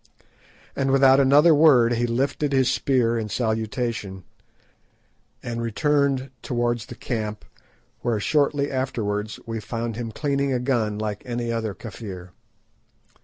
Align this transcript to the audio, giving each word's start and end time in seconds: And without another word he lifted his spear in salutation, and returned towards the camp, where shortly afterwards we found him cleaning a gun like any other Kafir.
And 0.75 0.89
without 0.89 1.19
another 1.19 1.53
word 1.53 1.93
he 1.93 2.07
lifted 2.07 2.53
his 2.53 2.71
spear 2.71 3.19
in 3.19 3.29
salutation, 3.29 4.23
and 5.43 5.61
returned 5.61 6.31
towards 6.41 6.87
the 6.87 6.95
camp, 6.95 7.45
where 7.99 8.19
shortly 8.19 8.71
afterwards 8.71 9.39
we 9.45 9.59
found 9.59 9.97
him 9.97 10.11
cleaning 10.11 10.53
a 10.53 10.59
gun 10.59 10.97
like 10.97 11.21
any 11.23 11.51
other 11.51 11.75
Kafir. 11.75 12.31